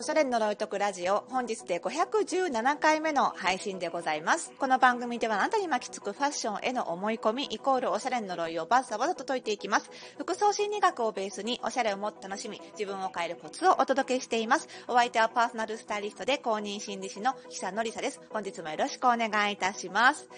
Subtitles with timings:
[0.00, 4.50] おしゃれの呪いとくラジオ、本日で517回目の配信でございます。
[4.58, 9.90] この番組ではあなたに巻きつくファッションへの思い込み、イコールおしゃれの呪いをバッサバサと解いていきます。
[10.16, 14.68] 服装心理学をベースにおしゃれをもっと楽しみ、自分を変えるコツをお届けしています。
[14.88, 18.22] お相手はパーソナルスタイリストで公認心理師の久野里沙です。
[18.30, 20.30] 本日もよろしくお願いいたします。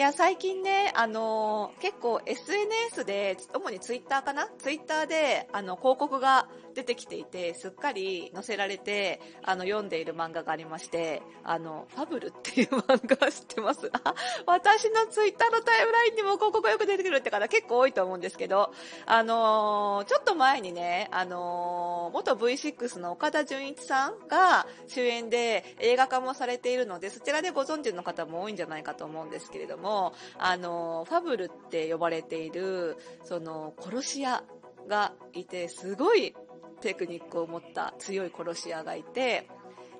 [0.00, 4.48] いや、最近ね、あのー、結構 SNS で、主にツイッターかな？
[4.56, 13.90] ツイッターで、あの、広告が出てきていて、すっかり載せられて、あの、読んでいる漫画がありまして、あの、ファブルっていう漫画知ってます？
[14.02, 14.14] あ、
[14.46, 18.72] 私のツイッターのタイムラインにも広告よく出てくるって方結構多いと思うんですけど、
[19.04, 34.44] あのー、ちょっと前にね、あのー、元 V6 の岡田准一さんが主演で映画化もされているので、そちらでご存知の方も多いんじゃないかと思うんですけれども、もあの、ファブルって呼ばれている、その、殺し屋
[34.88, 36.34] がいて、すごい
[36.80, 39.48] テクニックを持った強い殺し屋がいて、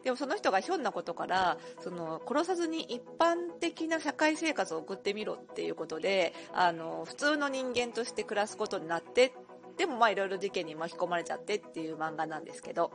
[0.05, 9.33] でもその人がひょんなことから、その、殺さずに一般的な社会生活を送ってみろっていうことで、あの、普通の人間として暮らすことになって、
[9.77, 12.93] でもまあいろいろ事件に巻き込まれちゃってっていう漫画なんですけど、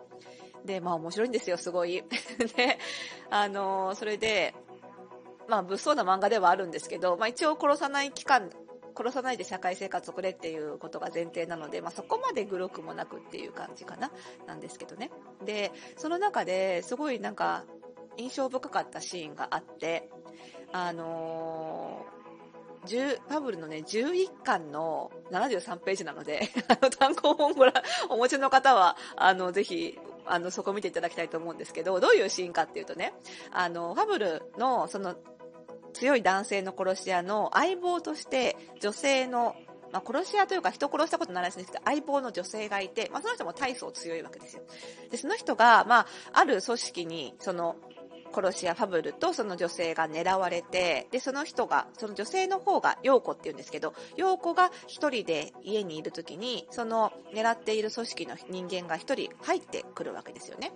[0.66, 2.04] で、まあ面白いんですよ、すごい。
[2.56, 2.80] で、
[3.30, 4.54] あの、それで、
[5.48, 8.50] まあ物騒な漫画ではあるんですけど、まあ一応殺さない期間
[8.98, 14.10] 殺さないで社会生活を送れっていうことが前提なので、まあ、そこまでグロくもなくっていう感じかな、
[14.48, 15.12] なんですけどね。
[15.44, 17.66] で、その中ですごいなんか
[18.18, 20.10] 印象深かったシーンがあって、
[20.72, 27.74] あのー、パブルのね、11巻の73ページなので、あの、単行本ご覧、
[28.10, 33.14] お持ちの方は、あの、ぜひ、あの、そこ見ていただきたいと思うんですけど、どういうシーンかっていうとね、
[33.52, 35.16] あの、ファブルの、その、
[35.96, 39.56] 強い男性の殺し屋の相棒として女性の
[39.92, 44.64] まあ、殺し屋というか人殺したことないらしいんですけど、相棒の女性がいて、まあ、その人も大層強いわけですよ。
[45.10, 47.78] で、その人が、まあ、ある組織に、その、
[48.36, 60.74] 殺し屋ファブルとその女性が狙われて、で、その人が、その女性の方が陽子って言うんですけど、陽子が一人で家にいる時に、その狙っている組織の人間が一人入ってくるわけですよね。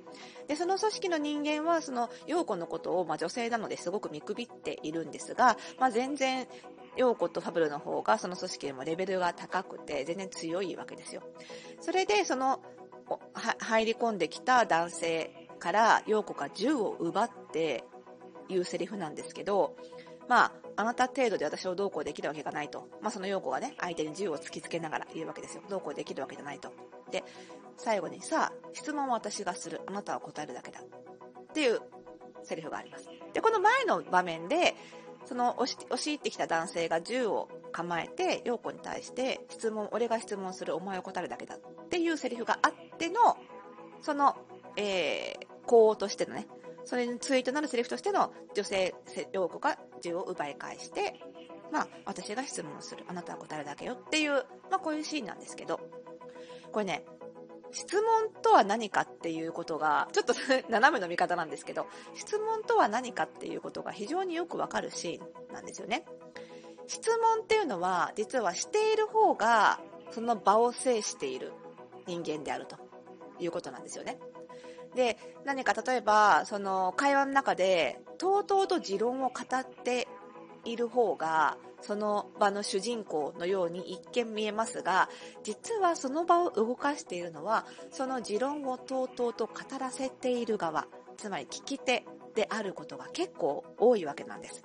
[0.48, 6.48] で、その組織の人間は、その陽子のことを、まあ、女性なのですごく見くびっているんですが、まあ、全然、
[6.96, 11.22] 陽子とファブルの方がその組織でもレベルが高くて全然強いわけですよ。
[11.82, 12.62] それで、その、
[13.60, 17.84] 入り込んできた男性から陽子が銃を奪って
[18.48, 19.76] 言うセリフなんですけど、
[20.28, 22.88] まあ、あなた程度で私をどうこうできるわけがないと。
[23.02, 25.64] まあ、その陽子がね、相手に銃を突きつけながら言うわけですよ。
[25.70, 26.72] どうこうできるわけじゃないと。
[27.12, 27.24] で、
[27.78, 29.82] 最後に、さあ、質問は私がする。
[29.88, 30.80] あなたは答えるだけだ。
[30.80, 31.82] っていう
[32.44, 33.10] セリフがあります。
[33.34, 34.76] で、この前の場面で、
[35.26, 41.60] その押し押し入ってきた男性が銃を構えて、陽子に対して質問、俺が質問する、お前を答えるだけだっ
[41.90, 43.38] ていうセリフがあっての、
[44.02, 44.38] その
[44.76, 46.48] えー、項としてのね、
[46.84, 48.96] それにツイートなるセリフとしての女性
[49.32, 51.20] 用語が銃を奪い返して、
[51.72, 53.06] まあ、私が質問をする。
[53.08, 54.32] あなたは答えるだけよっていう、
[54.72, 55.80] まあ、こういうシーンなんですけど、
[56.72, 57.06] これね、
[57.72, 60.34] 質問とは何かっていうことが、ちょっと
[60.70, 66.06] 斜めの見方なんですけど、質問とは何かっていうことが非常によくわかるシーンなんですよね。
[66.88, 71.54] 質問っていうのは、実はしている方が、その場を制している
[72.08, 72.78] 人間であると
[73.40, 74.18] いうことなんですよね。
[74.96, 80.08] で、何か例えば、その会話の中で、とうとうと持論を語って
[80.66, 85.10] いる方が、その場の主人公のように一見見えますが、
[85.44, 94.64] 実はその場を動かしているのは、その持論をとうとうと語らせている側、つまり聞き手であることが結構多いわけなんです。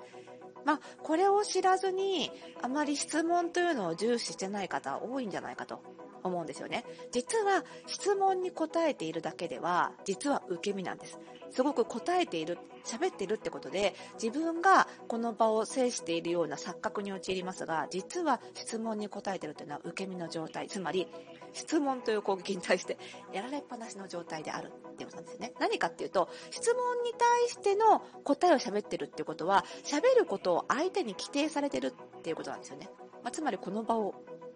[0.64, 2.30] まあ、これを知らずに、
[2.62, 5.82] あまり質問というのを重視してない方多いんじゃないかと
[6.24, 6.84] 思うんですよね。
[7.12, 11.18] 実は質問に答えているだけでは、実は受け身なんです。
[11.50, 20.66] すごく答えている、喋っているってことで、自分がこの場を制しているような錯覚に陥りますが、実は質問に答えているというのは受け身の状態。
[20.66, 21.06] つまり、
[21.52, 22.98] 質問という攻撃に対して
[23.32, 25.52] やられっぱなしの状態であるっていうことなんですね。
[25.60, 32.88] 何かっていうと、質問に対しての答えを喋ってるっていうことは、喋ることを相手に規定されてるっていうことなんですよね。
[33.22, 34.15] まあ、つまりこの場を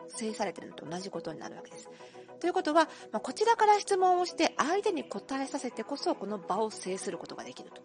[0.09, 1.89] 制されてるのと同じことになるわけです。
[2.41, 7.83] ということは、まあ、こちらから質問をして相手に答えさせてこそこの場を制することができると。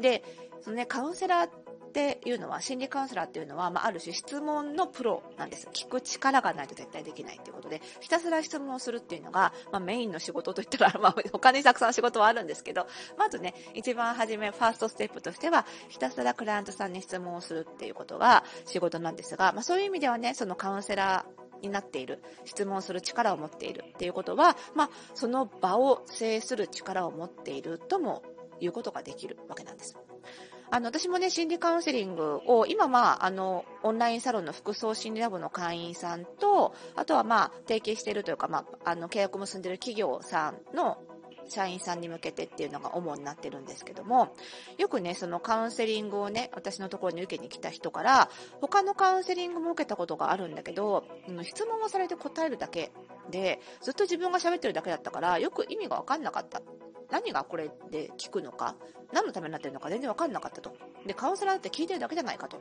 [0.00, 0.24] で、
[0.62, 1.50] そのね、カウンセラー
[1.96, 5.66] っていうのは、心理カウンセラーっていうのは、まあ、ある種質問のプロなんです。
[5.72, 28.22] 聞く力がないと絶対できないっていうことで、ひたすら質問をするっていうのが、まあ、メインの仕事といったら、 まあ、他にたくさん仕事はあるんですけど、まずね、一番初め、ファーストステップとしては、ひたすらクライアントさんに質問をするっていうことが仕事なんですが、まあ、そういう意味ではね、そのカウンセラー、になっている、質問する力を持っているっていうことは、まあ、その場を制する力を持っているとも
[28.60, 29.96] 言うことができるわけなんです。
[30.70, 40.98] あの、私もね、心理カウンセリングを、今まあ、あの、オンラインサロンの服装心理ラボの会員さんと、あとはまあ、提携しているというか、まあ、あの、契約を結んでいる企業さんの
[41.48, 44.34] 社員さんに向けてっていうのが主になってるんですけども、
[44.78, 48.30] よくね、そのカウンセリングをね、私のところに受けに来た人から、
[48.60, 51.04] 他のカウンセリングも受けたことがあるんだけど、
[51.42, 52.92] 質問をされて答えるだけ
[53.30, 56.62] で、ずっと自分が喋ってるだけだったから、よく意味がわかんなかった。
[57.10, 58.74] 何がこれで聞くのか、
[59.12, 60.76] 何のためになってるのか全然わかんなかったと。
[61.06, 62.60] で、カウンセラーって聞いてるだけじゃないかと。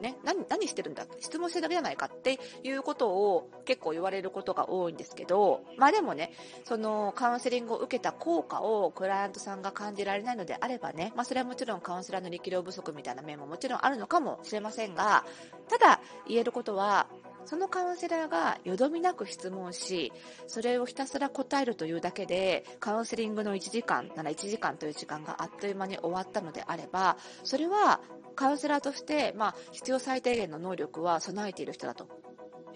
[0.00, 6.32] ね、何、何してるんだ質問してるだけじゃないかっていうことを結構言われることが多いんですけど、まあでもね、
[6.64, 15.24] そのカウンセリングを受けた効果をクライアントさんが感じられないのであればね、まあそれはもちろんカウンセラーの力量不足みたいな面ももちろんあるのかもしれませんが、
[15.68, 17.08] ただ言えることは、
[17.48, 20.12] そのカウンセラーがよどみなく質問し、
[20.46, 28.02] それをひたすら答えるというだけで、カウンセリングの1時間なら1時間という時間があっという間に終わったのであれば、それは
[28.36, 32.06] カウンセラーとして、まあ、必要最低限の能力は備えている人だと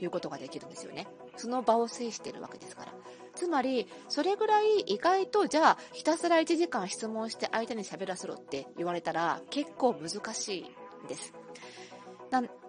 [0.01, 1.07] いうことができるんですよね。
[1.37, 2.95] その場を制しているわけですから。
[3.35, 11.35] つまり、それぐらい意外と、じゃあ、ひたすら1時間質問して相手に喋らせろって言われたら、結構難しいんです。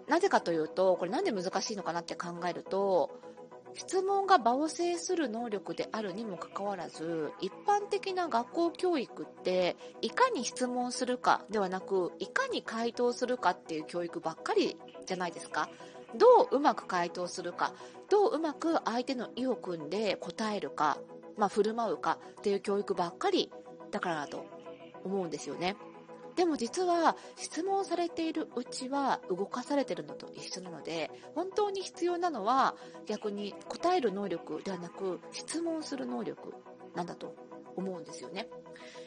[0.08, 3.10] な、ぜかというと、これなんで難しいのかなって考えると、
[3.74, 15.68] 質問が場を制する能力であるにもかかわらず、一般的な学校教育って、いかに質問するかではなく、いかに回答するかっていう教育ばっかりじゃないですか。
[16.16, 17.72] どううまく回答するか、
[18.08, 20.98] どううまく相手の意を組んで答えるか、
[21.36, 23.50] まあ、振る舞うかっていう教育ばっかり
[23.90, 24.46] だからだと
[25.04, 25.76] 思うんですよね。
[26.36, 32.74] でも実は質問されているうちは動かされているのと一緒なので、本当に必要なのは
[33.06, 36.54] 逆に答える能力ではなく質問する能力
[36.94, 37.34] なんだと
[37.76, 38.48] 思うんですよね。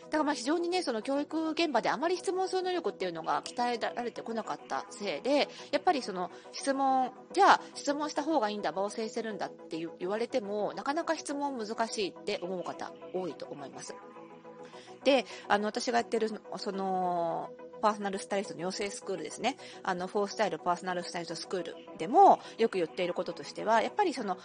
[0.06, 13.96] だからまあ非常にね、その教育現場であまり質問する能力っていうのが鍛えられてこなかったせいで、やっぱりその質問、じゃあ質問した方がいいんだ、場を制せるんだって言われても、なかなか質問難しいって思う方多いと思います。
[15.08, 17.50] で、あの、私がやってる、その、
[17.82, 19.56] パーソナルスタイリストの養成スクールですね。
[19.82, 24.38] あの、フォースタイルパーソナルスタイリストスクールでもよく言っていることとしては、やっぱりその、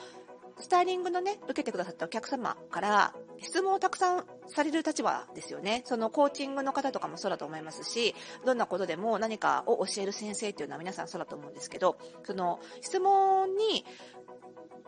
[0.61, 5.83] スタイリングのね、受けてくださったお客様から質問をたくさんされる立場ですよね。
[5.85, 8.15] そのコーチングの方とかもそうだと思いますし、
[8.45, 13.85] どんなことでも何かを教える先生っていうのは皆さんそうだと思うんですけど、その質問に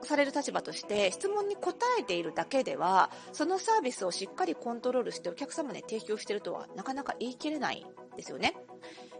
[0.02, 8.55] される立場として質問に答えているだけではそのサービスをしっかりコントロールしてお客様に提供しているとはなかなか言い切れないですよね。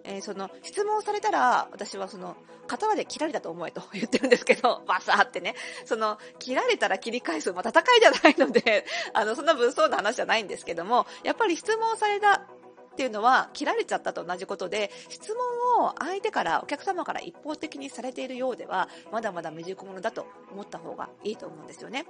[0.05, 2.37] えー、その質問されたら私はその
[2.67, 5.55] 刀で切られたと思えと言ってるんですけど、 バサーってね、
[5.85, 22.07] その切られたら切り返す、まあ、戦いじゃないので、 あの、そんな物騒な話じゃないんですけども、やっぱり質問されたっていうのは切られちゃったと同じことで、質問を相手から、お客様から一方的にされているようでは、まだまだ未熟者だと思った方がいいと思うんですよね。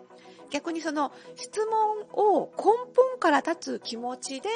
[0.50, 2.64] 逆にその質問を根
[2.94, 4.48] 本から立つ気持ちで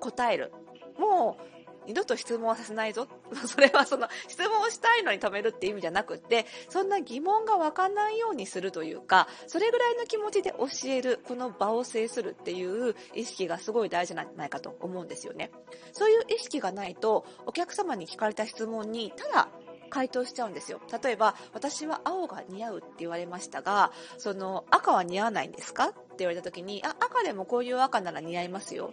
[0.00, 0.52] 答える。
[0.98, 1.53] もう
[1.86, 3.06] 二度と質問はさせないぞ。
[3.46, 15.50] それはその質問をしたいのに止めるって意味じゃなくて、そんな疑問が湧かないようにするというか、それぐらいの気持ちで教える、この場を制するっていう意識がすごい大事なんじゃないかと思うんですよね。
[15.92, 19.48] そういう意識がないと、お客様に聞かれた質問に、ただ
[19.90, 20.80] 回答しちゃうんですよ。
[21.02, 25.88] 例えば、私は青が似合うって言われましたが、その赤は似合わないんですか？
[25.88, 28.92] って言われた時に、あ、赤でもこういう赤なら似合いますよ。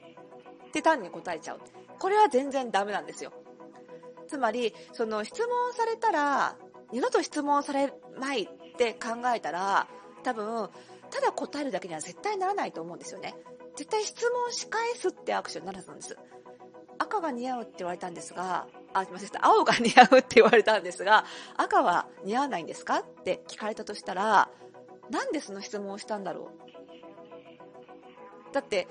[0.68, 1.60] って単に答えちゃう。
[2.02, 3.32] これは全然ダメなんですよ。
[4.28, 6.58] つまり、その質問されたら、
[6.92, 9.88] 二度と質問されないって考えたら、
[10.24, 10.68] 多分、
[11.12, 13.36] ただ答えるだけには絶対ならないと思うんですよね。
[13.76, 16.18] 絶対質問し返すってアクションになるはずなんです。
[16.98, 24.50] 赤が似合うって言われたんですが、あ、すみません、青が似合うって言われたんですが、赤は似合わないんですかって聞かれたとしたら、
[25.12, 26.50] なんでその質問をしたんだろ
[28.50, 28.88] うだって、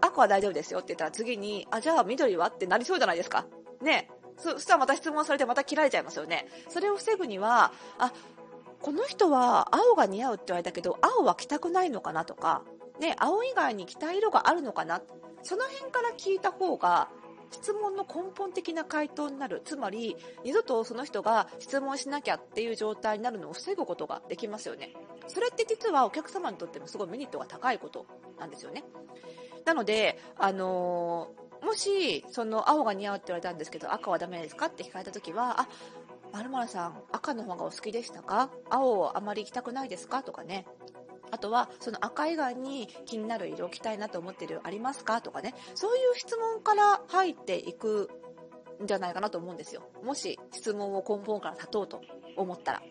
[0.00, 3.46] 赤は大丈夫ですよって言ったら次に、あ、じゃあ緑はってなりそうじゃないですか。
[3.82, 4.10] ね。
[4.36, 6.46] そしたらまた質問されてまた切られちゃいますよね。
[6.68, 8.12] それを防ぐには、あ、
[8.80, 12.62] この人は青が似合うって言われたけど、青は着たくないのかなとか、
[12.98, 15.02] ね、青以外に着たい色があるのかな。
[15.42, 17.08] その辺から聞いた方が、
[17.50, 19.60] 質問の根本的な回答になる。
[19.64, 24.94] つまり、二度とその人が質問しなきゃっていう状態になるのを防ぐことができますよね。
[25.26, 28.06] それって実はお客様にとってもすごいメリットが高いこと
[28.38, 28.84] なんですよね。
[29.64, 35.68] なので、あのー、もし、その青が似合うって言われたんですけど、赤はダメですかって聞かれた時は、あ、
[36.32, 38.50] まるさん、赤の方がお好きでしたか？
[38.70, 40.22] 青をあまり行きたくないですか？
[40.22, 40.64] とかね。
[41.32, 45.20] あとは、その赤以外に気になる色を着たいなと思ってるありますか？
[45.20, 45.54] とかね。
[45.74, 48.10] そういう質問から入っていく
[48.82, 49.82] んじゃないかなと思うんですよ。
[50.02, 52.00] もし質問を根本から立とうと
[52.36, 52.82] 思ったら。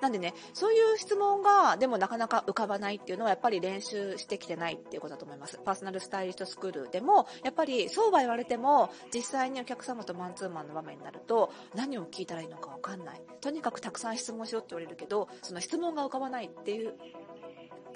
[0.00, 5.58] なんでね、そういう質問が、でもなかなか浮かばないっていうのは、やっぱり練習してきてないっていうことだと思います。
[5.64, 13.22] パーソナルスタイリストスクールでも、やっぱりそうは言われても、実際にお客様とマンツーマンの場面になると、何を聞いたらいいのかわかんない。
[13.40, 16.94] とにかくたくさん質問しろって言われるけど、その質問が浮かばないっていう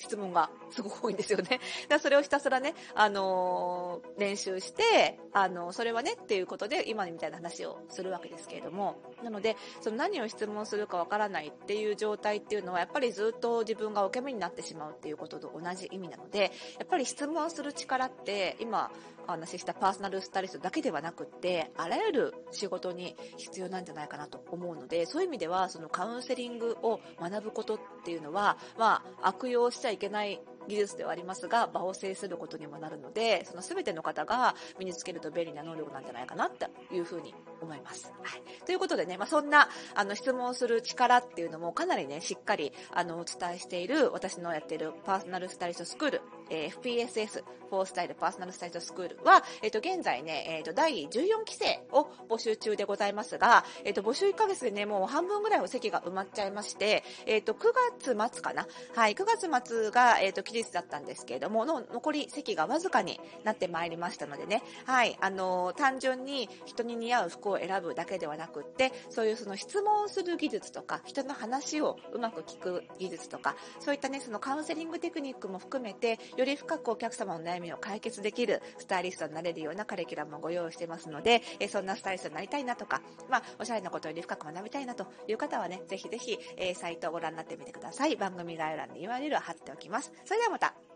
[0.03, 1.61] 質問がすごく多いんですよね。
[1.89, 18.91] だそれをひたすらね、あのー、練習して、あのー、それはねっていうことで今みたいな話をするわけですけれども、なので、その何を質問するかわからないっていう状態っていうのは、やっぱりずっと自分が受け身になってしまうっていうことと同じ意味なので、やっぱり質問する力って、今、
[19.29, 38.13] お話ししたパーソナルスタイリストだけではなくって、あらゆる仕事に必要なんじゃないかなと思うので、そういう意味では、そのカウンセリングを学ぶことっていうのは、まあ、悪用しちゃいけない技術ではありますが、場を制することにもなるので、その全ての方が身につけると便利な能力なんじゃないかなっていうふうに思います。
[38.23, 38.65] はい。
[38.65, 46.21] ということでね、まあ、そんな、あの、質問する力っていうのもかなりね、しっかり、あの、お伝えしている、私のやっているパーソナルスタイリストスクール、
[46.53, 58.67] えー、FPSS、フォースタイルパーソナルスタイリストスクールは、えっ、ー、と、現在ね、えっ、ー、と、第14期生を募集中でございますが、えっ、と、募集1ヶ月でね、もう半分ぐらいの席が埋まっちゃいまして、えっ、と、9月末かな。
[58.95, 88.17] はい、9月末が、えっ、と、期日だったんですけれども、の、残り席がわずかになってまいりましたのでね、はい、あの、単純に人に似合う服を選ぶだけではなくって、そういうその質問する技術とか、人の話をうまく聞く技術とか、そういったね、そのカウンセリングテクニックも含めて、より深くお客様の悩みを解決できるスタイリストになれるようなカリキュラムをご用意してますので、えそんなスタイリストになりたいなとか、まあ、おしゃれなことより深く学びたいなという方はね、ぜひぜひ、え、サイトをご覧になってみてください。
[88.17, 90.13] 番組概要欄に URL を貼っておきます。
[90.25, 90.92] それではまた。